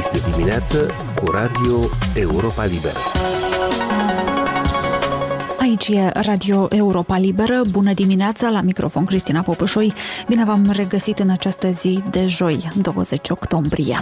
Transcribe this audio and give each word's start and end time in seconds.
Este 0.00 0.30
dimineață 0.30 0.90
cu 1.14 1.30
Radio 1.30 1.78
Europa 2.14 2.64
Liberă. 2.64 2.98
Aici 5.58 5.88
e 5.88 6.10
Radio 6.14 6.66
Europa 6.70 7.16
Liberă. 7.16 7.62
Bună 7.70 7.92
dimineața, 7.92 8.50
la 8.50 8.60
microfon 8.60 9.04
Cristina 9.04 9.40
Popușoi. 9.40 9.92
Bine 10.28 10.44
v-am 10.44 10.70
regăsit 10.72 11.18
în 11.18 11.30
această 11.30 11.70
zi 11.70 12.02
de 12.10 12.26
joi, 12.26 12.72
20 12.82 13.30
octombrie 13.30 13.96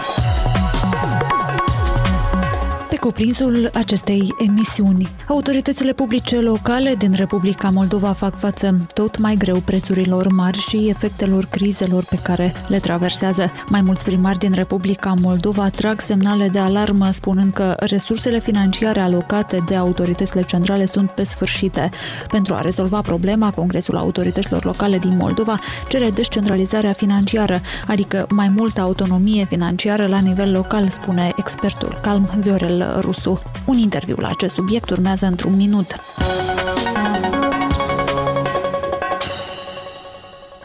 cuprinsul 3.08 3.70
acestei 3.74 4.34
emisiuni. 4.38 5.08
Autoritățile 5.28 5.92
publice 5.92 6.40
locale 6.40 6.94
din 6.98 7.12
Republica 7.12 7.70
Moldova 7.70 8.12
fac 8.12 8.38
față 8.38 8.86
tot 8.94 9.18
mai 9.18 9.34
greu 9.34 9.60
prețurilor 9.60 10.32
mari 10.32 10.58
și 10.58 10.88
efectelor 10.88 11.44
crizelor 11.44 12.04
pe 12.04 12.18
care 12.22 12.52
le 12.66 12.78
traversează. 12.78 13.50
Mai 13.68 13.80
mulți 13.80 14.04
primari 14.04 14.38
din 14.38 14.52
Republica 14.52 15.14
Moldova 15.20 15.68
trag 15.68 16.00
semnale 16.00 16.48
de 16.48 16.58
alarmă 16.58 17.10
spunând 17.10 17.52
că 17.52 17.74
resursele 17.78 18.38
financiare 18.40 19.00
alocate 19.00 19.62
de 19.66 19.74
autoritățile 19.74 20.42
centrale 20.42 20.86
sunt 20.86 21.10
pe 21.10 21.24
sfârșite. 21.24 21.90
Pentru 22.30 22.54
a 22.54 22.60
rezolva 22.60 23.00
problema, 23.00 23.50
Congresul 23.50 23.96
Autorităților 23.96 24.64
Locale 24.64 24.98
din 24.98 25.16
Moldova 25.16 25.58
cere 25.88 26.10
descentralizarea 26.10 26.92
financiară, 26.92 27.60
adică 27.86 28.26
mai 28.30 28.48
multă 28.48 28.80
autonomie 28.80 29.44
financiară 29.44 30.06
la 30.06 30.18
nivel 30.18 30.52
local, 30.52 30.88
spune 30.88 31.32
expertul 31.36 31.98
Calm 32.02 32.30
Viorel 32.40 32.97
Rusu. 33.00 33.42
Un 33.66 33.78
interviu 33.78 34.16
la 34.16 34.28
acest 34.28 34.54
subiect 34.54 34.90
urmează 34.90 35.26
într-un 35.26 35.56
minut. 35.56 35.86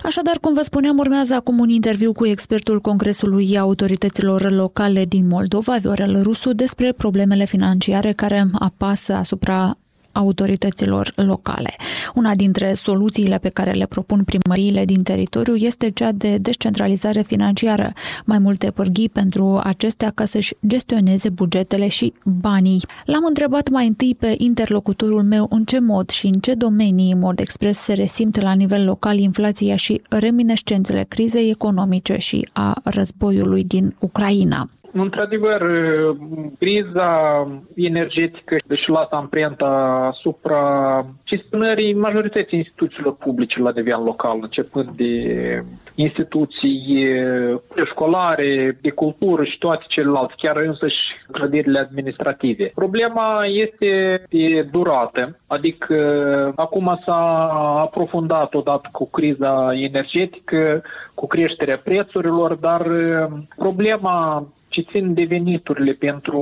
Așadar, 0.04 0.38
cum 0.42 0.54
vă 0.54 0.62
spuneam, 0.62 0.98
urmează 0.98 1.34
acum 1.34 1.60
un 1.60 1.70
interviu 1.70 2.12
cu 2.12 2.26
expertul 2.26 2.80
Congresului 2.80 3.58
Autorităților 3.58 4.52
Locale 4.52 5.06
din 5.06 5.28
Moldova, 5.28 5.78
Viorel 5.78 6.22
Rusu, 6.22 6.54
despre 6.54 6.92
problemele 6.92 7.46
financiare 7.46 8.12
care 8.12 8.48
apasă 8.54 9.14
asupra 9.14 9.78
autorităților 10.14 11.14
locale. 11.16 11.76
Una 12.16 12.36
dintre 12.36 12.74
soluțiile 12.74 13.38
pe 13.38 13.50
care 13.50 13.72
le 13.72 13.86
propun 13.86 14.24
primăriile 14.24 14.86
din 14.86 15.04
teritoriu 15.04 15.56
este 15.56 15.90
cea 15.90 16.12
de 16.12 16.38
descentralizare 16.38 17.22
financiară, 17.22 17.94
mai 18.26 18.40
multe 18.40 18.72
pârghii 18.72 19.10
pentru 19.10 19.60
acestea 19.64 20.12
ca 20.16 20.26
să-și 20.26 20.56
gestioneze 20.68 21.30
bugetele 21.30 21.88
și 21.88 22.14
banii. 22.24 22.82
L-am 23.06 23.26
întrebat 23.28 23.70
mai 23.70 23.88
întâi 23.88 24.16
pe 24.20 24.36
interlocutorul 24.38 25.24
meu 25.24 25.48
în 25.50 25.64
ce 25.64 25.80
mod 25.80 26.10
și 26.10 26.26
în 26.26 26.40
ce 26.40 26.54
domenii 26.54 27.12
în 27.12 27.20
mod 27.20 27.40
expres 27.40 27.78
se 27.78 27.94
resimt 27.94 28.42
la 28.42 28.54
nivel 28.54 28.86
local 28.86 29.18
inflația 29.18 29.76
și 29.76 30.02
reminescențele 30.10 31.04
crizei 31.08 31.50
economice 31.50 32.18
și 32.18 32.50
a 32.54 32.82
războiului 32.84 33.64
din 33.64 33.96
Ucraina. 34.00 34.70
Într-adevăr, 34.96 35.72
criza 36.60 37.48
energetică 37.76 38.56
își 38.68 38.90
lasă 38.90 39.16
amprenta 39.16 39.68
asupra 40.12 41.06
gestionării 41.26 41.94
majorității 41.94 42.58
instituțiilor 42.58 43.16
publice 43.16 43.60
la 43.60 43.72
nivel 43.76 44.04
local, 44.04 44.40
începând 44.42 44.88
de 44.90 45.64
instituții 45.96 47.08
școlare, 47.86 48.78
de 48.82 48.90
cultură 48.90 49.44
și 49.44 49.58
toate 49.58 49.84
celelalte, 49.88 50.34
chiar 50.38 50.58
însăși 50.58 51.16
clădirile 51.32 51.80
administrative. 51.80 52.72
Problema 52.76 53.46
este 53.46 54.24
de 54.30 54.62
durată, 54.72 55.40
adică 55.48 55.96
acum 56.56 57.00
s-a 57.06 57.48
aprofundat 57.82 58.54
odată 58.54 58.90
cu 58.92 59.10
criza 59.10 59.72
energetică, 59.74 60.84
cu 61.14 61.28
creșterea 61.28 61.78
prețurilor, 61.78 62.54
dar 62.54 62.88
problema 63.56 64.48
ce 64.74 64.82
țin 64.82 65.14
de 65.14 65.24
veniturile 65.24 65.92
pentru 65.92 66.42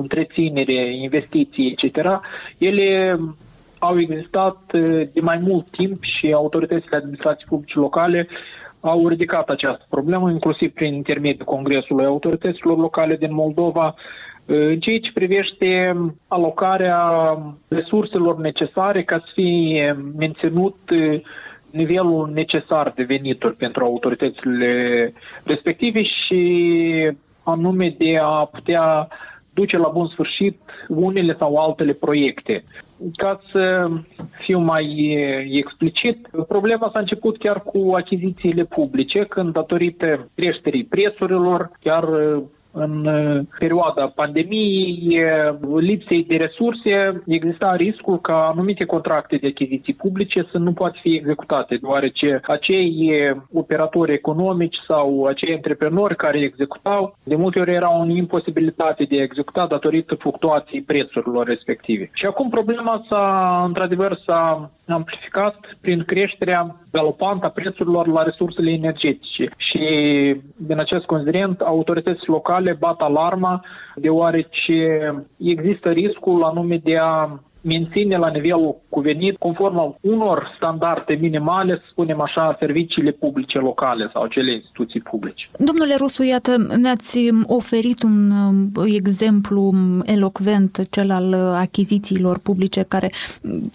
întreținere, 0.00 0.94
investiții, 0.96 1.76
etc., 1.78 2.20
ele 2.58 3.18
au 3.78 3.98
existat 4.00 4.58
uh, 4.74 5.06
de 5.14 5.20
mai 5.20 5.38
mult 5.38 5.70
timp 5.70 6.02
și 6.02 6.32
autoritățile 6.32 6.96
administrației 6.96 7.48
publice 7.48 7.78
locale 7.78 8.28
au 8.80 9.08
ridicat 9.08 9.48
această 9.48 9.86
problemă, 9.88 10.30
inclusiv 10.30 10.72
prin 10.72 10.94
intermediul 10.94 11.44
Congresului 11.44 12.04
Autorităților 12.04 12.78
Locale 12.78 13.16
din 13.16 13.34
Moldova, 13.34 13.94
uh, 14.46 14.56
în 14.56 14.80
ceea 14.80 14.98
ce 14.98 15.12
privește 15.12 15.96
alocarea 16.28 17.02
resurselor 17.68 18.38
necesare 18.38 19.02
ca 19.02 19.18
să 19.18 19.30
fie 19.34 19.96
menținut 20.16 20.76
uh, 20.90 21.20
nivelul 21.70 22.30
necesar 22.34 22.92
de 22.96 23.02
venituri 23.02 23.54
pentru 23.54 23.84
autoritățile 23.84 25.12
respective 25.44 26.02
și 26.02 27.12
anume 27.42 27.94
de 27.98 28.18
a 28.22 28.44
putea 28.44 29.08
duce 29.54 29.76
la 29.78 29.88
bun 29.88 30.06
sfârșit 30.06 30.60
unele 30.88 31.36
sau 31.38 31.56
altele 31.56 31.92
proiecte. 31.92 32.64
Ca 33.16 33.40
să 33.50 33.84
fiu 34.30 34.58
mai 34.58 35.16
explicit, 35.48 36.28
problema 36.48 36.90
s-a 36.92 36.98
început 36.98 37.38
chiar 37.38 37.62
cu 37.62 37.92
achizițiile 37.94 38.64
publice, 38.64 39.24
când 39.24 39.52
datorită 39.52 40.28
creșterii 40.34 40.84
prețurilor, 40.84 41.70
chiar 41.80 42.04
în 42.72 43.06
uh, 43.06 43.40
perioada 43.58 44.12
pandemiei, 44.14 45.20
lipsei 45.76 46.24
de 46.24 46.36
resurse, 46.36 47.22
exista 47.26 47.76
riscul 47.76 48.20
ca 48.20 48.48
anumite 48.48 48.84
contracte 48.84 49.36
de 49.36 49.46
achiziții 49.46 49.94
publice 49.94 50.46
să 50.50 50.58
nu 50.58 50.72
poată 50.72 50.98
fi 51.00 51.14
executate, 51.14 51.76
deoarece 51.76 52.40
acei 52.44 53.12
operatori 53.52 54.12
economici 54.12 54.76
sau 54.86 55.24
acei 55.24 55.54
antreprenori 55.54 56.16
care 56.16 56.38
executau, 56.38 57.16
de 57.22 57.36
multe 57.36 57.60
ori 57.60 57.72
erau 57.72 58.00
în 58.00 58.10
imposibilitate 58.10 59.04
de 59.04 59.18
a 59.18 59.22
executa 59.22 59.66
datorită 59.66 60.14
fluctuației 60.14 60.82
prețurilor 60.82 61.46
respective. 61.46 62.10
Și 62.12 62.26
acum 62.26 62.48
problema 62.48 63.04
s-a, 63.08 63.62
într-adevăr, 63.66 64.18
s-a 64.24 64.70
amplificat 64.88 65.76
prin 65.80 66.04
creșterea 66.04 66.76
galopantă 66.92 67.46
a 67.46 67.48
prețurilor 67.48 68.06
la 68.06 68.22
resursele 68.22 68.70
energetice. 68.70 69.48
Și 69.56 69.80
din 70.56 70.78
acest 70.78 71.04
considerent, 71.04 71.60
autoritățile 71.60 72.26
locale 72.26 72.59
bat 72.78 73.00
alarma 73.00 73.64
deoarece 73.94 75.06
există 75.38 75.90
riscul 75.90 76.42
anume 76.44 76.76
de 76.76 76.98
a 76.98 77.40
menține 77.60 78.16
la 78.16 78.28
nivelul 78.28 78.76
cuvenit, 78.88 79.36
conform 79.38 79.96
unor 80.00 80.52
standarde 80.56 81.14
minimale, 81.14 81.74
să 81.74 81.82
spunem 81.90 82.20
așa, 82.20 82.56
serviciile 82.58 83.10
publice 83.10 83.58
locale 83.58 84.10
sau 84.12 84.26
cele 84.26 84.52
instituții 84.52 85.00
publice. 85.00 85.48
Domnule 85.58 85.94
Rusu, 85.96 86.22
iată, 86.22 86.56
ne-ați 86.76 87.28
oferit 87.46 88.02
un 88.02 88.30
uh, 88.74 88.94
exemplu 88.94 89.74
elocvent, 90.04 90.86
cel 90.90 91.10
al 91.10 91.34
achizițiilor 91.54 92.38
publice, 92.38 92.84
care 92.88 93.10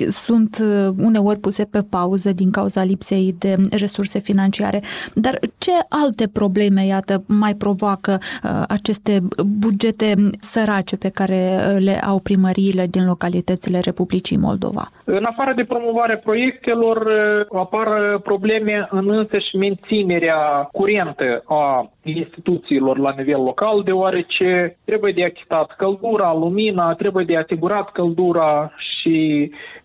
sunt 0.08 0.58
uh, 0.62 0.94
uneori 0.98 1.40
puse 1.40 1.64
pe 1.64 1.82
pauză 1.90 2.34
din 2.34 2.52
cauza 2.52 2.84
lipsei 2.84 3.36
de 3.40 3.56
resurse 3.72 4.20
financiare. 4.20 4.84
Dar 5.14 5.40
ce 5.58 5.72
alte 5.90 6.28
probleme, 6.28 6.86
iată, 6.86 7.24
mai 7.28 7.56
provoacă 7.56 8.20
uh, 8.44 8.64
aceste 8.68 9.24
bugete 9.46 10.14
sărace 10.40 10.96
pe 10.96 11.10
care 11.10 11.60
le 11.80 12.02
au 12.02 12.20
primăriile 12.20 12.88
din 12.88 13.06
localitățile 13.06 13.75
ale 13.76 13.84
Republicii 13.84 14.38
Moldova. 14.38 14.92
În 15.04 15.24
afară 15.24 15.54
de 15.54 15.64
promovarea 15.64 16.18
proiectelor, 16.18 17.08
eh, 17.08 17.46
apar 17.60 18.20
probleme 18.20 18.88
în 18.92 19.10
însăși 19.10 19.56
menținerea 19.56 20.70
curentă 20.72 21.44
a 21.46 21.92
instituțiilor 22.04 22.98
la 22.98 23.14
nivel 23.18 23.44
local, 23.44 23.84
deoarece 23.84 24.78
trebuie 24.86 25.14
de 25.14 25.24
achitat 25.24 25.76
căldura, 25.76 26.34
lumina, 26.34 26.94
trebuie 26.94 27.26
de 27.26 27.38
asigurat 27.38 27.92
căldura 27.92 28.72
și 28.78 29.52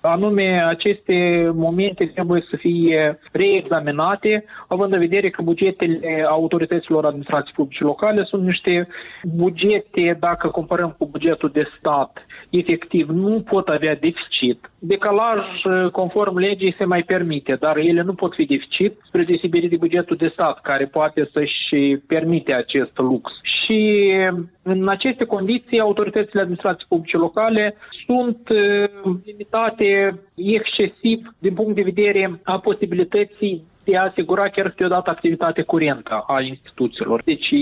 anume 0.00 0.64
aceste 0.66 1.50
momente 1.54 2.06
trebuie 2.06 2.44
să 2.50 2.56
fie 2.56 3.18
reexaminate, 3.32 4.44
având 4.68 4.92
în 4.92 4.98
vedere 4.98 5.30
că 5.30 5.42
bugetele 5.42 6.24
autorităților 6.28 7.04
administrației 7.04 7.54
publice 7.56 7.84
locale 7.84 8.24
sunt 8.24 8.44
niște 8.44 8.88
bugete, 9.24 10.16
dacă 10.20 10.48
comparăm 10.48 10.94
cu 10.98 11.06
bugetul 11.06 11.50
de 11.52 11.68
stat, 11.78 12.26
efectiv 12.50 13.08
nu 13.08 13.40
pot 13.40 13.68
avea 13.68 13.96
deficit. 13.96 14.70
Decalaj 14.78 15.44
conform 15.92 16.36
legii 16.36 16.74
se 16.78 16.84
mai 16.84 17.02
permite, 17.02 17.54
dar 17.54 17.76
ele 17.76 18.02
nu 18.02 18.12
pot 18.12 18.34
fi 18.34 18.44
deficit 18.44 18.98
spre 19.06 19.22
deosebire 19.22 19.66
de 19.66 19.76
bugetul 19.76 20.16
de 20.16 20.28
stat, 20.28 20.60
care 20.60 20.84
poate 20.84 21.28
să-și 21.32 21.96
permite 22.06 22.52
acest 22.52 22.98
lux. 22.98 23.40
Și 23.42 24.12
în 24.62 24.88
aceste 24.88 25.24
condiții, 25.24 25.80
autoritățile 25.80 26.40
administrației 26.40 26.86
publice 26.88 27.16
locale 27.16 27.76
sunt 28.06 28.48
uh, 28.48 29.14
limitate 29.24 30.20
excesiv 30.34 31.34
din 31.38 31.54
punct 31.54 31.74
de 31.74 31.82
vedere 31.82 32.40
a 32.42 32.58
posibilității 32.58 33.64
de 33.84 33.96
a 33.96 34.02
asigura 34.02 34.48
chiar 34.48 34.68
câteodată 34.68 35.10
activitatea 35.10 35.64
curentă 35.64 36.24
a 36.26 36.40
instituțiilor. 36.40 37.22
Deci, 37.24 37.54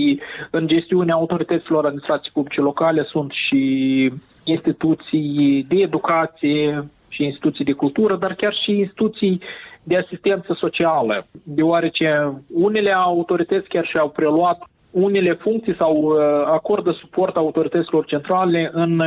în 0.51 0.67
gestiunea 0.67 1.13
autorităților 1.13 1.85
administrației 1.85 2.33
publice 2.33 2.61
locale 2.61 3.03
sunt 3.03 3.31
și 3.31 4.11
instituții 4.43 5.65
de 5.67 5.75
educație 5.75 6.87
și 7.07 7.23
instituții 7.23 7.65
de 7.65 7.71
cultură, 7.71 8.15
dar 8.15 8.33
chiar 8.33 8.53
și 8.53 8.71
instituții 8.71 9.41
de 9.83 9.97
asistență 9.97 10.53
socială, 10.53 11.27
deoarece 11.43 12.33
unele 12.53 12.91
autorități 12.91 13.67
chiar 13.67 13.85
și-au 13.85 14.09
preluat 14.09 14.69
unele 15.01 15.33
funcții 15.33 15.75
sau 15.75 16.09
acordă 16.45 16.91
suport 16.91 17.35
autorităților 17.35 18.05
centrale 18.05 18.69
în 18.73 19.01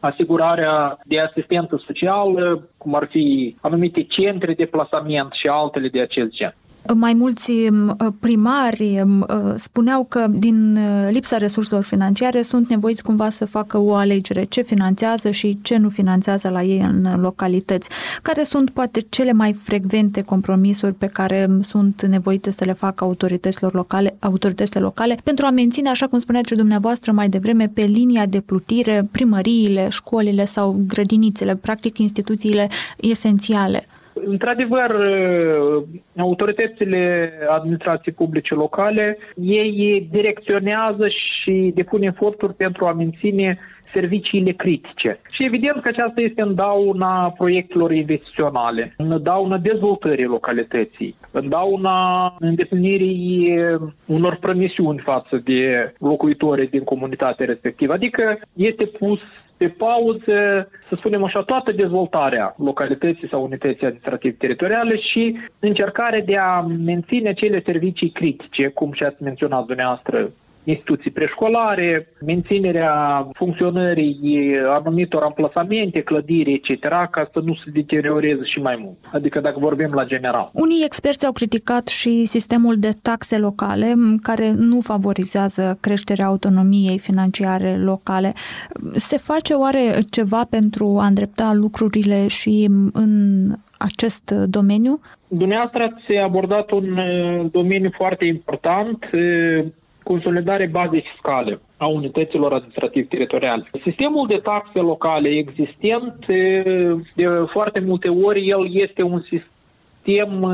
asigurarea 0.00 0.98
de 1.04 1.20
asistență 1.20 1.82
socială, 1.86 2.68
cum 2.78 2.94
ar 2.94 3.06
fi 3.10 3.56
anumite 3.60 4.02
centre 4.02 4.54
de 4.54 4.64
plasament 4.64 5.32
și 5.32 5.48
altele 5.48 5.88
de 5.88 6.00
acest 6.00 6.30
gen. 6.30 6.54
Mai 6.94 7.12
mulți 7.12 7.52
primari 8.20 9.04
spuneau 9.54 10.04
că 10.04 10.26
din 10.30 10.78
lipsa 11.10 11.36
resurselor 11.36 11.84
financiare 11.84 12.42
sunt 12.42 12.68
nevoiți 12.68 13.02
cumva 13.02 13.30
să 13.30 13.44
facă 13.44 13.78
o 13.78 13.94
alegere 13.94 14.44
ce 14.44 14.62
finanțează 14.62 15.30
și 15.30 15.58
ce 15.62 15.76
nu 15.76 15.88
finanțează 15.88 16.48
la 16.48 16.62
ei 16.62 16.80
în 16.80 17.20
localități. 17.20 17.88
Care 18.22 18.42
sunt 18.42 18.70
poate 18.70 19.06
cele 19.08 19.32
mai 19.32 19.52
frecvente 19.52 20.22
compromisuri 20.22 20.94
pe 20.94 21.06
care 21.06 21.48
sunt 21.60 22.02
nevoite 22.02 22.50
să 22.50 22.64
le 22.64 22.72
facă 22.72 23.04
autorităților 23.04 23.74
locale, 23.74 24.16
autoritățile 24.18 24.80
locale 24.80 25.18
pentru 25.24 25.46
a 25.46 25.50
menține, 25.50 25.88
așa 25.88 26.06
cum 26.06 26.18
spuneați 26.18 26.48
și 26.48 26.54
dumneavoastră 26.54 27.12
mai 27.12 27.28
devreme, 27.28 27.70
pe 27.74 27.82
linia 27.82 28.26
de 28.26 28.40
plutire 28.40 29.08
primăriile, 29.10 29.88
școlile 29.88 30.44
sau 30.44 30.84
grădinițele, 30.86 31.56
practic 31.56 31.98
instituțiile 31.98 32.68
esențiale? 32.96 33.86
Într-adevăr, 34.14 34.90
uh, 34.90 35.82
autoritățile 36.16 37.32
administrației 37.48 38.14
publice 38.14 38.54
locale, 38.54 39.18
ei 39.36 40.08
direcționează 40.10 41.08
și 41.08 41.72
depun 41.74 42.02
eforturi 42.02 42.54
pentru 42.54 42.86
a 42.86 42.92
menține 42.92 43.58
serviciile 43.94 44.52
critice. 44.52 45.20
Și 45.32 45.44
evident 45.44 45.78
că 45.80 45.88
aceasta 45.88 46.20
este 46.20 46.42
în 46.42 46.54
dauna 46.54 47.30
proiectelor 47.30 47.92
investiționale, 47.92 48.94
în 48.96 49.22
dauna 49.22 49.58
dezvoltării 49.58 50.24
localității, 50.24 51.16
în 51.30 51.48
dauna 51.48 51.96
îndeplinirii 52.38 53.58
unor 54.06 54.36
promisiuni 54.36 54.98
față 54.98 55.40
de 55.44 55.92
locuitorii 55.98 56.68
din 56.68 56.84
comunitatea 56.84 57.46
respectivă. 57.46 57.92
Adică 57.92 58.38
este 58.52 58.84
pus 58.84 59.20
pe 59.56 59.68
pauză, 59.68 60.68
să 60.88 60.94
spunem 60.96 61.24
așa, 61.24 61.42
toată 61.42 61.72
dezvoltarea 61.72 62.54
localității 62.58 63.28
sau 63.28 63.42
unității 63.42 63.86
administrative 63.86 64.34
teritoriale 64.38 64.96
și 64.96 65.38
încercarea 65.58 66.20
de 66.20 66.36
a 66.36 66.60
menține 66.60 67.32
cele 67.32 67.62
servicii 67.64 68.10
critice, 68.10 68.68
cum 68.68 68.92
și 68.92 69.02
ați 69.02 69.22
menționat 69.22 69.66
dumneavoastră, 69.66 70.30
instituții 70.64 71.10
preșcolare, 71.10 72.08
menținerea 72.26 73.28
funcționării 73.32 74.56
anumitor 74.68 75.22
amplasamente, 75.22 76.00
clădiri, 76.00 76.52
etc., 76.52 76.80
ca 76.88 77.30
să 77.32 77.40
nu 77.44 77.54
se 77.54 77.70
deterioreze 77.70 78.44
și 78.44 78.60
mai 78.60 78.78
mult. 78.82 78.96
Adică 79.12 79.40
dacă 79.40 79.58
vorbim 79.58 79.88
la 79.92 80.04
general. 80.04 80.50
Unii 80.52 80.84
experți 80.84 81.26
au 81.26 81.32
criticat 81.32 81.86
și 81.86 82.24
sistemul 82.24 82.76
de 82.78 82.90
taxe 83.02 83.38
locale, 83.38 83.94
care 84.22 84.52
nu 84.56 84.80
favorizează 84.80 85.78
creșterea 85.80 86.26
autonomiei 86.26 86.98
financiare 86.98 87.76
locale. 87.78 88.32
Se 88.94 89.16
face 89.16 89.52
oare 89.52 89.98
ceva 90.10 90.46
pentru 90.50 90.98
a 91.00 91.06
îndrepta 91.06 91.52
lucrurile 91.54 92.26
și 92.28 92.68
în 92.92 93.12
acest 93.78 94.30
domeniu? 94.30 95.00
Dumneavoastră 95.28 95.82
ați 95.82 96.16
abordat 96.16 96.70
un 96.70 96.98
uh, 96.98 97.46
domeniu 97.50 97.90
foarte 97.96 98.24
important 98.24 99.10
uh, 99.12 99.64
consolidare 100.04 100.66
bazei 100.66 101.04
fiscale 101.12 101.60
a 101.76 101.86
unităților 101.86 102.52
administrativ-teritoriale. 102.52 103.70
Sistemul 103.82 104.26
de 104.26 104.36
taxe 104.36 104.78
locale 104.78 105.28
existent, 105.28 106.26
de 107.14 107.28
foarte 107.46 107.80
multe 107.80 108.08
ori, 108.08 108.48
el 108.48 108.68
este 108.70 109.02
un 109.02 109.20
sistem 109.20 109.52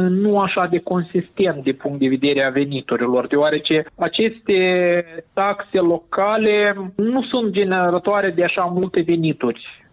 nu 0.08 0.40
așa 0.40 0.66
de 0.66 0.78
consistent 0.78 1.64
de 1.64 1.72
punct 1.72 1.98
de 1.98 2.08
vedere 2.08 2.44
a 2.44 2.50
veniturilor, 2.50 3.26
deoarece 3.26 3.84
aceste 3.94 5.04
taxe 5.32 5.78
locale 5.78 6.74
nu 6.96 7.22
sunt 7.22 7.52
generatoare 7.52 8.30
de 8.30 8.44
așa 8.44 8.62
multe 8.64 9.00
venituri 9.00 9.84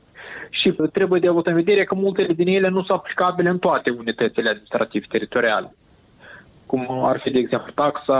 și 0.49 0.75
trebuie 0.93 1.19
de 1.19 1.27
avut 1.27 1.47
în 1.47 1.53
vedere 1.53 1.83
că 1.83 1.95
multele 1.95 2.33
din 2.33 2.47
ele 2.47 2.67
nu 2.67 2.83
sunt 2.83 2.97
aplicabile 2.97 3.49
în 3.49 3.59
toate 3.59 3.89
unitățile 3.89 4.49
administrativ-teritoriale 4.49 5.75
cum 6.67 7.03
ar 7.03 7.19
fi, 7.19 7.29
de 7.29 7.39
exemplu, 7.39 7.71
taxa 7.71 8.19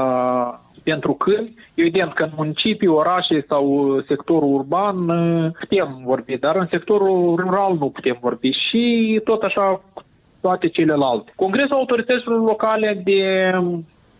pentru 0.91 1.13
că, 1.13 1.33
evident 1.73 2.13
că 2.13 2.23
în 2.23 2.29
municipii, 2.35 2.87
orașe 2.87 3.45
sau 3.47 3.63
sectorul 4.07 4.53
urban 4.53 5.09
uh, 5.09 5.51
putem 5.59 6.01
vorbi, 6.05 6.37
dar 6.37 6.55
în 6.55 6.67
sectorul 6.69 7.35
rural 7.35 7.75
nu 7.79 7.89
putem 7.89 8.17
vorbi 8.21 8.49
și 8.49 9.21
tot 9.23 9.41
așa 9.43 9.81
toate 10.41 10.67
celelalte. 10.67 11.31
Congresul 11.35 11.75
autorităților 11.75 12.39
locale 12.39 13.01
de 13.03 13.51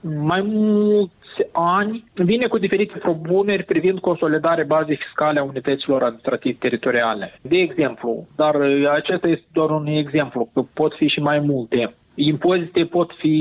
mai 0.02 0.42
mulți 0.42 1.44
ani 1.52 2.04
vine 2.14 2.48
cu 2.48 2.58
diferite 2.58 2.98
propuneri 2.98 3.64
privind 3.64 4.00
consolidarea 4.00 4.64
bazei 4.68 4.96
fiscale 4.96 5.40
a 5.40 5.44
unităților 5.44 6.02
administrativ-teritoriale. 6.04 7.40
De 7.42 7.58
exemplu, 7.58 8.28
dar 8.36 8.56
acesta 8.96 9.28
este 9.28 9.46
doar 9.54 9.70
un 9.70 9.86
exemplu, 9.86 10.50
că 10.54 10.62
pot 10.74 10.94
fi 10.94 11.08
și 11.08 11.20
mai 11.20 11.40
multe. 11.40 11.94
Impozite 12.16 12.86
pot 12.86 13.12
fi 13.18 13.36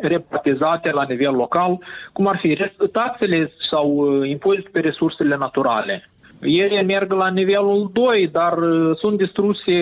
repartizate 0.00 0.90
la 0.90 1.04
nivel 1.08 1.34
local, 1.34 1.78
cum 2.12 2.26
ar 2.26 2.36
fi 2.36 2.58
taxele 2.92 3.52
sau 3.58 3.90
uh, 3.90 4.28
impozitul 4.28 4.70
pe 4.72 4.80
resursele 4.80 5.36
naturale. 5.36 6.10
Ele 6.40 6.82
merg 6.82 7.12
la 7.12 7.28
nivelul 7.28 7.90
2, 7.92 8.28
dar 8.32 8.58
uh, 8.58 8.96
sunt 8.96 9.18
distruse 9.18 9.74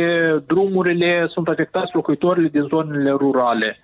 drumurile, 0.46 1.26
sunt 1.28 1.48
afectați 1.48 1.94
locuitorii 1.94 2.50
din 2.50 2.62
zonele 2.62 3.10
rurale 3.10 3.78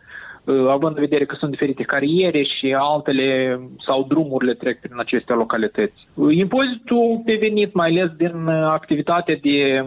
uh, 0.44 0.68
având 0.68 0.96
în 0.96 1.02
vedere 1.02 1.24
că 1.24 1.34
sunt 1.34 1.50
diferite 1.50 1.82
cariere 1.82 2.42
și 2.42 2.76
altele 2.78 3.60
sau 3.86 4.04
drumurile 4.08 4.54
trec 4.54 4.80
prin 4.80 4.98
aceste 4.98 5.32
localități. 5.32 6.08
Impozitul 6.30 7.22
pe 7.24 7.36
venit, 7.40 7.74
mai 7.74 7.88
ales 7.88 8.10
din 8.16 8.48
activitatea 8.48 9.36
de 9.42 9.84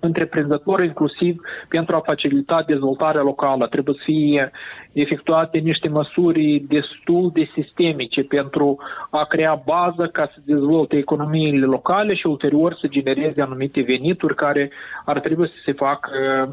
întreprinzători, 0.00 0.86
inclusiv 0.86 1.40
pentru 1.68 1.96
a 1.96 2.02
facilita 2.06 2.62
dezvoltarea 2.66 3.22
locală. 3.22 3.66
Trebuie 3.66 3.94
să 3.98 4.02
fie 4.04 4.50
efectuate 4.92 5.58
niște 5.58 5.88
măsuri 5.88 6.64
destul 6.68 7.30
de 7.34 7.50
sistemice 7.54 8.22
pentru 8.22 8.78
a 9.10 9.24
crea 9.24 9.62
bază 9.64 10.06
ca 10.12 10.30
să 10.34 10.40
dezvolte 10.44 10.96
economiile 10.96 11.66
locale 11.66 12.14
și 12.14 12.26
ulterior 12.26 12.74
să 12.80 12.86
genereze 12.86 13.42
anumite 13.42 13.80
venituri 13.80 14.34
care 14.34 14.70
ar 15.04 15.20
trebui 15.20 15.46
să 15.48 15.60
se 15.64 15.72
facă, 15.72 16.10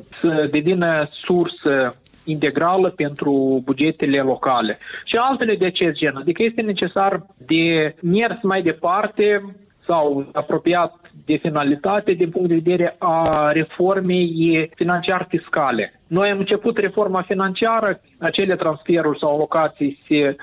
să 0.09 0.47
devină 0.51 1.03
sursă 1.09 1.95
integrală 2.23 2.89
pentru 2.89 3.61
bugetele 3.63 4.19
locale 4.19 4.77
și 5.03 5.15
altele 5.15 5.55
de 5.55 5.65
acest 5.65 5.95
gen. 5.95 6.15
Adică 6.15 6.43
este 6.43 6.61
necesar 6.61 7.25
de 7.37 7.95
mers 8.01 8.41
mai 8.41 8.61
departe 8.61 9.55
sau 9.87 10.25
apropiat 10.33 10.93
de 11.25 11.35
finalitate 11.35 12.11
din 12.11 12.29
punct 12.29 12.47
de 12.47 12.61
vedere 12.63 12.95
a 12.99 13.51
reformei 13.51 14.69
financiar-fiscale. 14.75 15.99
Noi 16.07 16.29
am 16.29 16.37
început 16.39 16.77
reforma 16.77 17.21
financiară, 17.21 18.01
acele 18.19 18.55
transferuri 18.55 19.19
sau 19.19 19.33
alocații 19.35 19.99
se 20.07 20.35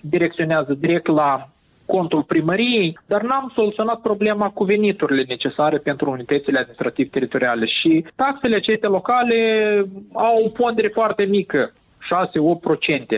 direcționează 0.00 0.74
direct 0.74 1.06
la 1.06 1.48
contul 1.86 2.22
primăriei, 2.22 2.98
dar 3.06 3.22
n-am 3.22 3.52
soluționat 3.54 4.00
problema 4.00 4.50
cu 4.50 4.64
veniturile 4.64 5.24
necesare 5.28 5.78
pentru 5.78 6.10
unitățile 6.10 6.58
administrativ-teritoriale 6.58 7.64
și 7.64 8.04
taxele 8.14 8.56
acestea 8.56 8.88
locale 8.88 9.36
au 10.12 10.42
o 10.44 10.48
pondere 10.48 10.88
foarte 10.88 11.24
mică 11.24 11.72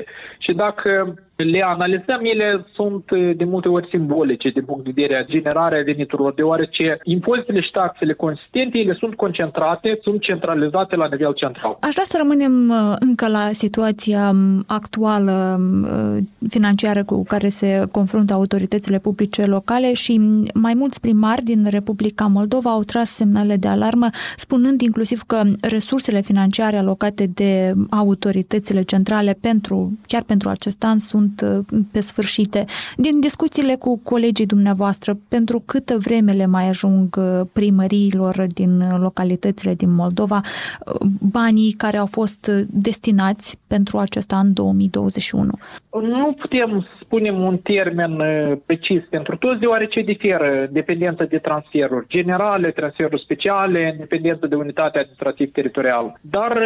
6-8%. 0.01 0.05
Și 0.39 0.53
dacă 0.53 1.15
le 1.43 1.63
analizăm, 1.65 2.21
ele 2.23 2.67
sunt 2.73 3.11
uh, 3.11 3.37
de 3.37 3.45
multe 3.45 3.69
ori 3.69 3.89
simbolice 3.89 4.49
din 4.49 4.65
punct 4.65 4.85
de 4.85 4.91
vedere 4.95 5.21
a 5.21 5.25
generarea 5.25 5.83
veniturilor, 5.83 6.35
deoarece 6.35 6.99
impozitele 7.03 7.61
și 7.61 7.69
ștaxele 7.69 8.13
consistente, 8.13 8.79
ele 8.79 8.95
sunt 8.99 9.15
concentrate, 9.15 9.99
sunt 10.03 10.21
centralizate 10.21 10.97
la 10.97 11.09
nivel 11.11 11.33
central. 11.33 11.77
Aș 11.81 11.93
vrea 11.93 12.05
să 12.05 12.17
rămânem 12.21 12.69
uh, 12.69 12.97
încă 12.99 13.29
la 13.29 13.49
situația 13.53 14.31
um, 14.31 14.65
actuală 14.67 15.57
um, 15.59 15.83
uh, 15.83 16.23
financiară 16.49 17.05
cu 17.05 17.25
care 17.25 17.49
se 17.49 17.85
confruntă 17.93 18.33
autoritățile 18.35 18.99
publice 18.99 19.45
locale 19.45 19.93
și 19.93 20.21
mai 20.55 20.75
mulți 20.75 21.01
primari 21.01 21.43
din 21.43 21.67
Republica 21.69 22.27
Moldova 22.27 22.71
au 22.71 22.83
tras 22.83 23.11
semnale 23.11 23.57
de 23.57 23.69
alarmă, 23.69 24.07
spunând 24.37 24.81
inclusiv 24.81 25.23
că 25.23 25.43
resursele 25.61 26.21
financiare 26.21 26.77
alocate 26.77 27.27
de 27.35 27.73
autoritățile 27.91 28.83
centrale 28.83 29.39
pentru, 29.41 29.99
chiar 30.07 30.23
pentru 30.23 30.49
acest 30.49 30.85
an 30.85 30.99
sunt 30.99 31.30
sunt 31.37 31.67
uh, 31.71 31.85
pe 31.91 32.01
sfârșite. 32.01 32.65
Din 32.97 33.21
discuțiile 33.21 33.75
cu 33.75 33.99
colegii 33.99 34.47
dumneavoastră, 34.47 35.19
pentru 35.29 35.63
câtă 35.65 35.99
vreme 35.99 36.33
le 36.33 36.47
mai 36.47 36.69
ajung 36.69 37.17
uh, 37.19 37.47
primăriilor 37.53 38.47
din 38.55 38.99
localitățile 38.99 39.75
din 39.75 39.95
Moldova 39.95 40.41
uh, 40.87 40.95
banii 41.21 41.73
care 41.73 41.99
au 41.99 42.07
fost 42.07 42.51
destinați 42.67 43.59
pentru 43.67 43.99
acest 43.99 44.33
an 44.33 44.53
2021? 44.53 45.51
Nu 45.93 46.37
putem 46.41 46.87
spune 47.01 47.31
un 47.31 47.59
termen 47.59 48.23
precis 48.67 49.03
pentru 49.11 49.37
toți, 49.37 49.61
deoarece 49.61 50.01
diferă 50.01 50.67
dependență 50.71 51.25
de 51.25 51.39
transferuri 51.39 52.07
generale, 52.09 52.71
transferuri 52.71 53.21
speciale, 53.21 53.95
dependență 53.99 54.47
de 54.47 54.55
unitate 54.55 54.99
administrativ-teritorială. 54.99 56.19
Dar 56.21 56.59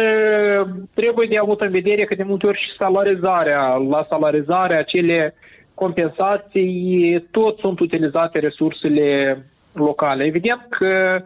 trebuie 0.93 1.27
de 1.27 1.37
avut 1.37 1.61
în 1.61 1.69
vedere 1.69 2.03
că 2.03 2.15
de 2.15 2.23
multe 2.23 2.47
ori 2.47 2.59
și 2.59 2.75
salarizarea, 2.75 3.75
la 3.75 4.05
salarizare 4.09 4.35
salarizare, 4.45 4.75
acele 4.77 5.35
compensații, 5.73 7.27
tot 7.31 7.59
sunt 7.59 7.79
utilizate 7.79 8.39
resursele 8.39 9.45
locale. 9.73 10.23
Evident 10.23 10.65
că 10.69 11.21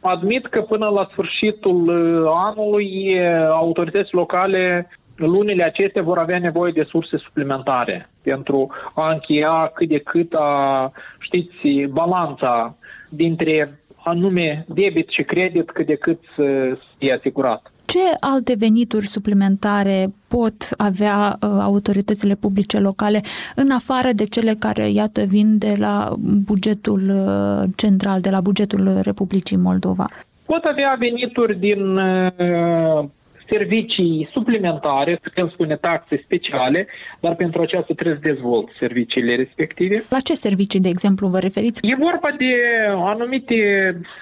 admit 0.00 0.46
că 0.46 0.60
până 0.60 0.88
la 0.88 1.08
sfârșitul 1.10 1.90
anului 2.34 3.20
autoritățile 3.48 4.20
locale 4.20 4.88
lunile 5.26 5.62
acestea 5.62 6.02
vor 6.02 6.18
avea 6.18 6.38
nevoie 6.38 6.72
de 6.72 6.86
surse 6.88 7.16
suplimentare 7.16 8.08
pentru 8.22 8.70
a 8.94 9.12
încheia 9.12 9.70
cât 9.74 9.88
de 9.88 9.98
cât 9.98 10.34
a, 10.34 10.92
știți, 11.18 11.90
balanța 11.90 12.76
dintre 13.08 13.80
anume 14.04 14.64
debit 14.68 15.08
și 15.08 15.22
credit 15.22 15.70
cât 15.70 15.86
de 15.86 15.94
cât 15.94 16.18
să 16.36 16.76
fie 16.98 17.12
asigurat. 17.12 17.72
Ce 17.84 17.98
alte 18.20 18.54
venituri 18.58 19.06
suplimentare 19.06 20.06
pot 20.28 20.54
avea 20.76 21.38
uh, 21.40 21.48
autoritățile 21.60 22.34
publice 22.34 22.78
locale 22.78 23.20
în 23.54 23.70
afară 23.70 24.08
de 24.12 24.24
cele 24.24 24.54
care, 24.58 24.90
iată, 24.90 25.24
vin 25.24 25.58
de 25.58 25.74
la 25.78 26.14
bugetul 26.44 27.00
uh, 27.00 27.68
central, 27.76 28.20
de 28.20 28.30
la 28.30 28.40
bugetul 28.40 28.98
Republicii 29.02 29.56
Moldova? 29.56 30.08
Pot 30.46 30.64
avea 30.64 30.96
venituri 30.98 31.58
din 31.58 31.96
uh, 31.96 33.04
servicii 33.50 34.28
suplimentare, 34.32 35.18
putem 35.22 35.48
spune 35.48 35.76
taxe 35.76 36.20
speciale, 36.24 36.86
dar 37.20 37.34
pentru 37.34 37.60
aceasta 37.60 37.92
trebuie 37.94 38.18
să 38.22 38.28
dezvolt 38.32 38.68
serviciile 38.78 39.34
respective. 39.34 40.04
La 40.08 40.20
ce 40.20 40.34
servicii, 40.34 40.80
de 40.80 40.88
exemplu, 40.88 41.28
vă 41.28 41.38
referiți? 41.38 41.80
E 41.86 41.94
vorba 41.94 42.30
de 42.38 42.54
anumite 42.96 43.56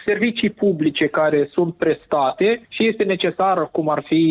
servicii 0.04 0.50
publice 0.50 1.06
care 1.06 1.48
sunt 1.52 1.74
prestate 1.74 2.66
și 2.68 2.86
este 2.86 3.04
necesar, 3.04 3.68
cum 3.72 3.88
ar 3.88 4.02
fi 4.06 4.22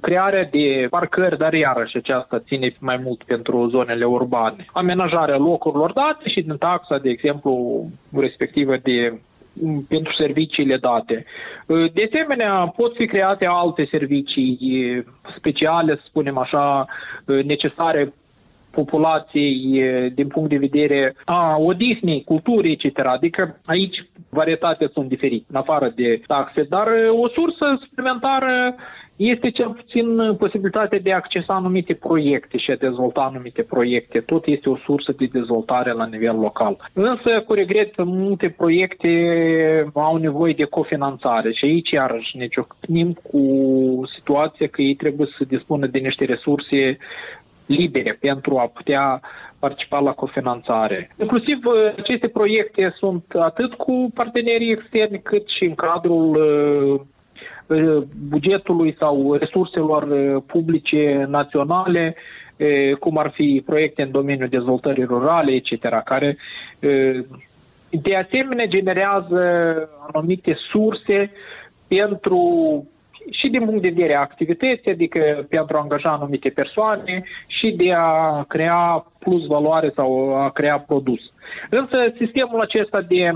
crearea 0.00 0.44
de 0.44 0.86
parcări, 0.90 1.38
dar 1.38 1.52
iarăși 1.52 1.96
aceasta 1.96 2.42
ține 2.46 2.74
mai 2.78 3.00
mult 3.04 3.22
pentru 3.22 3.68
zonele 3.68 4.04
urbane. 4.04 4.66
Amenajarea 4.72 5.36
locurilor 5.36 5.92
date 5.92 6.28
și 6.28 6.42
din 6.42 6.56
taxa, 6.56 6.98
de 6.98 7.10
exemplu, 7.10 7.84
respectivă 8.12 8.76
de 8.82 9.18
pentru 9.88 10.12
serviciile 10.12 10.76
date. 10.76 11.24
De 11.66 12.10
asemenea, 12.12 12.72
pot 12.76 12.94
fi 12.94 13.06
create 13.06 13.46
alte 13.46 13.84
servicii 13.90 15.04
speciale, 15.36 15.94
să 15.94 16.02
spunem 16.04 16.38
așa, 16.38 16.86
necesare 17.44 18.12
populației 18.70 19.82
din 20.14 20.28
punct 20.28 20.48
de 20.50 20.56
vedere 20.56 21.16
a 21.24 21.56
odihnei, 21.56 22.24
culturii, 22.24 22.78
etc. 22.80 22.98
Adică 22.98 23.60
aici 23.64 24.06
varietatea 24.28 24.90
sunt 24.92 25.08
diferite, 25.08 25.44
în 25.48 25.56
afară 25.56 25.92
de 25.94 26.20
taxe, 26.26 26.62
dar 26.62 26.86
o 27.22 27.28
sursă 27.28 27.78
suplimentară 27.80 28.74
este 29.16 29.50
cel 29.50 29.68
puțin 29.68 30.34
posibilitatea 30.36 30.98
de 30.98 31.12
a 31.12 31.16
accesa 31.16 31.54
anumite 31.54 31.94
proiecte 31.94 32.56
și 32.56 32.70
a 32.70 32.76
dezvolta 32.76 33.20
anumite 33.20 33.62
proiecte. 33.62 34.20
Tot 34.20 34.46
este 34.46 34.68
o 34.68 34.76
sursă 34.76 35.12
de 35.12 35.28
dezvoltare 35.32 35.92
la 35.92 36.06
nivel 36.06 36.36
local. 36.36 36.76
Însă, 36.92 37.40
cu 37.46 37.52
regret, 37.52 38.04
multe 38.04 38.48
proiecte 38.48 39.10
au 39.92 40.16
nevoie 40.16 40.52
de 40.52 40.64
cofinanțare 40.64 41.52
și 41.52 41.64
aici 41.64 41.90
iarăși 41.90 42.36
ne 42.36 42.46
ciocnim 42.46 43.12
cu 43.12 43.40
situația 44.14 44.66
că 44.66 44.82
ei 44.82 44.94
trebuie 44.94 45.26
să 45.38 45.44
dispună 45.44 45.86
de 45.86 45.98
niște 45.98 46.24
resurse 46.24 46.98
libere 47.66 48.16
pentru 48.20 48.58
a 48.58 48.66
putea 48.66 49.20
participa 49.58 49.98
la 49.98 50.12
cofinanțare. 50.12 51.10
Inclusiv 51.20 51.58
aceste 51.96 52.28
proiecte 52.28 52.94
sunt 52.96 53.24
atât 53.38 53.74
cu 53.74 54.10
partenerii 54.14 54.70
externi 54.70 55.22
cât 55.22 55.48
și 55.48 55.64
în 55.64 55.74
cadrul 55.74 56.36
bugetului 58.28 58.96
sau 58.98 59.34
resurselor 59.34 60.06
publice 60.40 61.26
naționale, 61.28 62.14
cum 63.00 63.18
ar 63.18 63.30
fi 63.30 63.62
proiecte 63.66 64.02
în 64.02 64.10
domeniul 64.10 64.48
dezvoltării 64.48 65.04
rurale, 65.04 65.52
etc., 65.52 66.02
care 66.04 66.36
de 67.90 68.16
asemenea 68.16 68.66
generează 68.66 69.42
anumite 70.12 70.54
surse 70.54 71.30
pentru 71.88 72.38
și 73.30 73.48
din 73.48 73.64
punct 73.64 73.82
de 73.82 73.88
vedere 73.88 74.14
a 74.14 74.20
activității, 74.20 74.90
adică 74.90 75.46
pentru 75.48 75.76
a 75.76 75.80
angaja 75.80 76.10
anumite 76.10 76.48
persoane 76.48 77.24
și 77.46 77.70
de 77.70 77.92
a 77.92 78.42
crea 78.48 79.06
plus 79.18 79.46
valoare 79.46 79.92
sau 79.94 80.34
a 80.36 80.50
crea 80.50 80.78
produs. 80.78 81.20
Însă 81.70 81.96
sistemul 82.16 82.60
acesta 82.60 83.00
de 83.00 83.30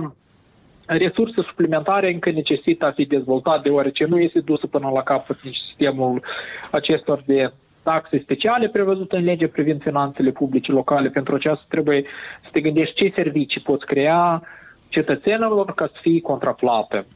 resurse 0.88 1.42
suplimentare 1.42 2.12
încă 2.12 2.30
necesită 2.30 2.86
a 2.86 2.90
fi 2.90 3.04
dezvoltat, 3.04 3.62
deoarece 3.62 4.04
nu 4.04 4.18
este 4.18 4.40
dusă 4.40 4.66
până 4.66 4.90
la 4.94 5.02
capăt 5.02 5.38
nici 5.42 5.56
sistemul 5.56 6.22
acestor 6.70 7.22
de 7.26 7.52
taxe 7.82 8.18
speciale 8.18 8.68
prevăzute 8.68 9.16
în 9.16 9.24
lege 9.24 9.46
privind 9.46 9.82
finanțele 9.82 10.30
publice 10.30 10.72
locale. 10.72 11.08
Pentru 11.08 11.34
aceasta 11.34 11.64
trebuie 11.68 12.04
să 12.42 12.48
te 12.52 12.60
gândești 12.60 12.94
ce 12.94 13.12
servicii 13.14 13.60
poți 13.60 13.86
crea 13.86 14.42
cetățenilor 14.88 15.74
ca 15.74 15.86
să 15.86 15.98
fie 16.00 16.20
contraplată 16.20 17.06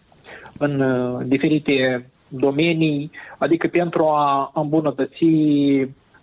în 0.59 0.81
uh, 0.81 1.21
diferite 1.27 2.07
domenii, 2.29 3.11
adică 3.39 3.67
pentru 3.69 4.05
a 4.05 4.51
îmbunătăți 4.55 5.25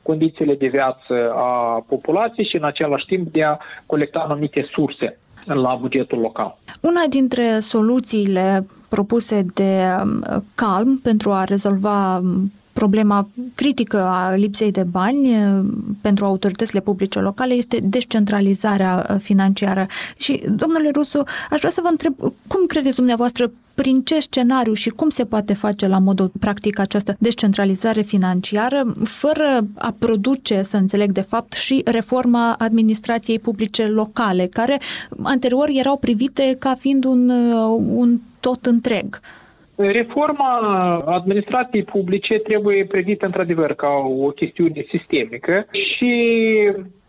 condițiile 0.01 0.55
de 0.55 0.67
viață 0.67 1.31
a 1.35 1.85
populației 1.87 2.45
și 2.45 2.55
în 2.55 2.63
același 2.63 3.05
timp 3.05 3.31
de 3.31 3.43
a 3.43 3.57
colecta 3.85 4.19
anumite 4.19 4.67
surse 4.71 5.17
la 5.45 5.75
bugetul 5.75 6.19
local. 6.19 6.57
Una 6.81 7.03
dintre 7.09 7.59
soluțiile 7.59 8.65
propuse 8.89 9.45
de 9.53 9.95
um, 10.03 10.43
Calm 10.55 10.97
pentru 10.97 11.31
a 11.31 11.43
rezolva 11.43 12.17
um, 12.17 12.51
problema 12.79 13.29
critică 13.55 14.03
a 14.03 14.35
lipsei 14.35 14.71
de 14.71 14.83
bani 14.83 15.29
uh, 15.29 15.65
pentru 16.01 16.25
autoritățile 16.25 16.79
publice 16.79 17.19
locale 17.19 17.53
este 17.53 17.79
descentralizarea 17.83 19.05
uh, 19.09 19.15
financiară. 19.19 19.85
Și, 20.17 20.43
domnule 20.55 20.89
Rusu, 20.89 21.23
aș 21.49 21.59
vrea 21.59 21.69
să 21.69 21.81
vă 21.83 21.87
întreb, 21.91 22.13
cum 22.47 22.65
credeți 22.67 22.95
dumneavoastră 22.95 23.51
prin 23.73 24.01
ce 24.01 24.19
scenariu 24.19 24.73
și 24.73 24.89
cum 24.89 25.09
se 25.09 25.25
poate 25.25 25.53
face 25.53 25.87
la 25.87 25.97
modul 25.97 26.31
practic 26.39 26.79
această 26.79 27.15
descentralizare 27.19 28.01
financiară 28.01 28.93
fără 29.03 29.67
a 29.75 29.95
produce, 29.99 30.61
să 30.61 30.77
înțeleg 30.77 31.11
de 31.11 31.21
fapt, 31.21 31.53
și 31.53 31.81
reforma 31.85 32.55
administrației 32.57 33.39
publice 33.39 33.87
locale, 33.87 34.45
care 34.47 34.79
anterior 35.23 35.67
erau 35.71 35.97
privite 35.97 36.55
ca 36.59 36.75
fiind 36.75 37.03
un, 37.03 37.29
uh, 37.29 37.81
un 37.93 38.19
tot 38.39 38.65
întreg? 38.65 39.19
Reforma 39.81 40.57
administrației 41.05 41.83
publice 41.83 42.37
trebuie 42.39 42.85
privită 42.85 43.25
într-adevăr 43.25 43.73
ca 43.73 43.87
o 44.19 44.27
chestiune 44.27 44.85
sistemică 44.89 45.65
și 45.71 46.13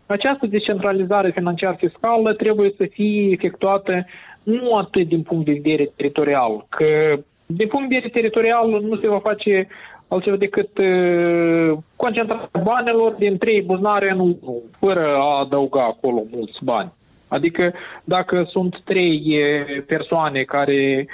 această 0.05 0.47
descentralizare 0.47 1.31
financiară 1.31 1.75
fiscală 1.79 2.33
trebuie 2.33 2.73
să 2.77 2.85
fie 2.89 3.31
efectuată 3.31 4.05
nu 4.43 4.75
atât 4.75 5.07
din 5.07 5.21
punct 5.21 5.45
de 5.45 5.51
vedere 5.51 5.91
teritorial, 5.95 6.65
că 6.69 7.19
din 7.45 7.67
punct 7.67 7.89
de 7.89 7.95
vedere 7.95 8.11
teritorial 8.13 8.69
nu 8.69 8.95
se 8.95 9.07
va 9.07 9.19
face 9.19 9.67
altceva 10.07 10.35
decât 10.35 10.77
uh, 10.77 11.77
concentrarea 11.95 12.49
banilor 12.63 13.11
din 13.11 13.37
trei 13.37 13.61
buzunare 13.61 14.11
în 14.11 14.19
unul, 14.19 14.61
fără 14.79 15.15
a 15.15 15.39
adăuga 15.39 15.83
acolo 15.83 16.23
mulți 16.31 16.63
bani. 16.63 16.91
Adică 17.27 17.73
dacă 18.03 18.45
sunt 18.49 18.81
trei 18.83 19.39
persoane 19.87 20.41
care 20.41 21.07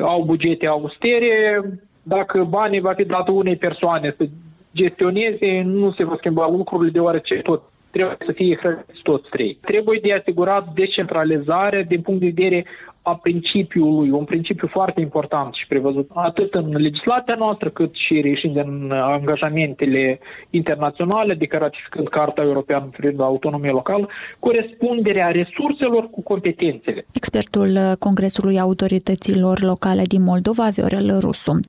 au 0.00 0.22
bugete 0.24 0.66
austere, 0.66 1.60
dacă 2.02 2.44
banii 2.44 2.80
va 2.80 2.92
fi 2.92 3.04
dat 3.04 3.28
unei 3.28 3.56
persoane 3.56 4.14
să 4.16 4.28
gestioneze, 4.74 5.62
nu 5.64 5.92
se 5.92 6.04
va 6.04 6.14
schimba 6.16 6.48
lucrurile 6.48 6.90
deoarece 6.90 7.34
tot 7.34 7.62
trebuie 7.90 8.16
să 8.26 8.32
fie 8.32 8.56
hrăniți 8.56 9.02
toți 9.02 9.28
trei. 9.28 9.58
Trebuie 9.60 9.98
de 10.02 10.12
asigurat 10.12 10.72
decentralizarea 10.74 11.82
din 11.82 12.00
punct 12.00 12.20
de 12.20 12.32
vedere 12.34 12.64
a 13.08 13.14
principiului, 13.14 14.10
un 14.10 14.24
principiu 14.24 14.66
foarte 14.66 15.00
important 15.00 15.54
și 15.54 15.66
prevăzut 15.66 16.10
atât 16.14 16.54
în 16.54 16.76
legislația 16.76 17.34
noastră, 17.34 17.68
cât 17.68 17.94
și 17.94 18.20
reșind 18.20 18.52
din 18.62 18.92
angajamentele 18.92 20.18
internaționale, 20.50 21.32
adică 21.32 21.56
ratificând 21.56 22.08
Carta 22.08 22.42
Europeană 22.42 22.88
privind 22.96 23.20
autonomie 23.20 23.70
locală, 23.70 24.08
corespunderea 24.38 25.28
resurselor 25.28 26.08
cu 26.10 26.22
competențele. 26.22 27.06
Expertul 27.12 27.78
Congresului 27.98 28.58
Autorităților 28.60 29.62
Locale 29.62 30.02
din 30.02 30.22
Moldova, 30.22 30.68
Viorel 30.68 31.18
Rusu. 31.20 31.60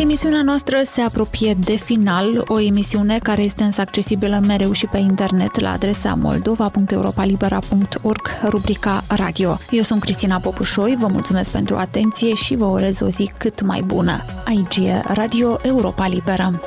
Emisiunea 0.00 0.42
noastră 0.42 0.80
se 0.84 1.00
apropie 1.00 1.56
de 1.64 1.76
final, 1.76 2.44
o 2.46 2.60
emisiune 2.60 3.18
care 3.18 3.42
este 3.42 3.62
însă 3.62 3.80
accesibilă 3.80 4.40
mereu 4.46 4.72
și 4.72 4.86
pe 4.86 4.98
internet 4.98 5.60
la 5.60 5.70
adresa 5.70 6.14
moldova.europalibera.org, 6.14 8.28
rubrica 8.48 9.04
radio. 9.08 9.56
Eu 9.70 9.82
sunt 9.82 10.00
Cristina 10.00 10.38
Popușoi, 10.38 10.96
vă 10.98 11.06
mulțumesc 11.06 11.50
pentru 11.50 11.76
atenție 11.76 12.34
și 12.34 12.56
vă 12.56 12.64
urez 12.64 13.00
o 13.00 13.08
zi 13.08 13.32
cât 13.38 13.60
mai 13.60 13.82
bună. 13.82 14.24
Aici 14.44 14.76
e 14.76 15.02
Radio 15.06 15.56
Europa 15.62 16.06
Liberă. 16.06 16.60